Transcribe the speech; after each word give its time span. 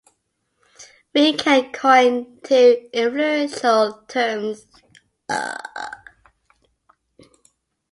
Wyneken 1.15 1.71
coined 1.73 2.43
two 2.43 2.89
influential 2.91 4.01
terms. 4.07 4.65